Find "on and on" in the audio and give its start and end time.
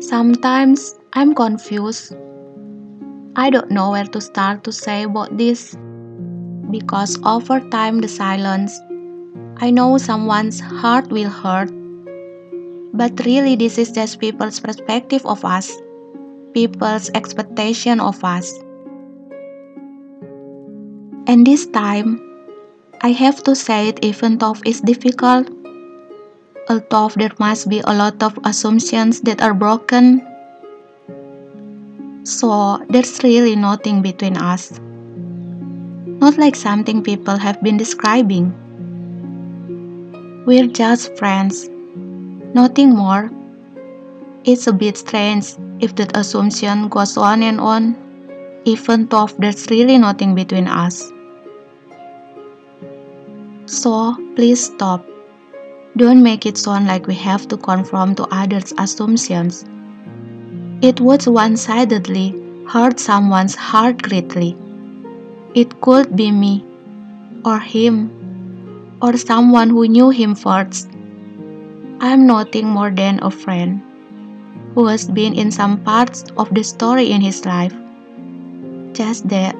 47.16-47.96